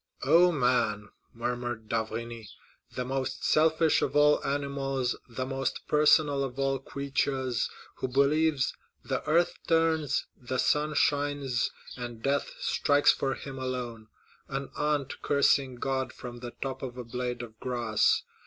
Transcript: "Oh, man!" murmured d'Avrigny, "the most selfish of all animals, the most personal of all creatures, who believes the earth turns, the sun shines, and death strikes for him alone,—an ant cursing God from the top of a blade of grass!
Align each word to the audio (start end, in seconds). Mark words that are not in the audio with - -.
"Oh, 0.23 0.51
man!" 0.51 1.09
murmured 1.31 1.87
d'Avrigny, 1.87 2.49
"the 2.95 3.05
most 3.05 3.45
selfish 3.45 4.01
of 4.01 4.15
all 4.15 4.43
animals, 4.43 5.15
the 5.29 5.45
most 5.45 5.81
personal 5.87 6.43
of 6.43 6.57
all 6.57 6.79
creatures, 6.79 7.69
who 7.97 8.07
believes 8.07 8.75
the 9.05 9.21
earth 9.29 9.59
turns, 9.67 10.25
the 10.35 10.57
sun 10.57 10.95
shines, 10.95 11.69
and 11.95 12.23
death 12.23 12.51
strikes 12.59 13.11
for 13.13 13.35
him 13.35 13.59
alone,—an 13.59 14.71
ant 14.75 15.21
cursing 15.21 15.75
God 15.75 16.13
from 16.13 16.39
the 16.39 16.49
top 16.63 16.81
of 16.81 16.97
a 16.97 17.03
blade 17.03 17.43
of 17.43 17.59
grass! 17.59 18.23